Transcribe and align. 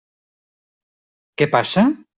Què 1.43 1.49
passa? 1.57 1.89